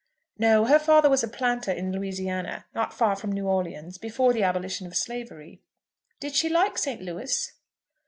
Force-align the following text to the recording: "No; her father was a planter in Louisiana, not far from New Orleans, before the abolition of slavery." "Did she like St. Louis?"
"No; 0.39 0.65
her 0.65 0.79
father 0.79 1.11
was 1.11 1.21
a 1.23 1.27
planter 1.27 1.71
in 1.71 1.91
Louisiana, 1.91 2.65
not 2.73 2.91
far 2.91 3.15
from 3.15 3.31
New 3.31 3.45
Orleans, 3.47 3.99
before 3.99 4.33
the 4.33 4.41
abolition 4.41 4.87
of 4.87 4.95
slavery." 4.95 5.61
"Did 6.19 6.33
she 6.35 6.49
like 6.49 6.79
St. 6.79 7.03
Louis?" 7.03 7.51